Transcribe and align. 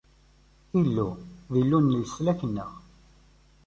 Illu, 0.79 1.07
d 1.51 1.53
Illu 1.61 1.79
n 1.81 1.91
leslak-nneɣ. 1.95 2.71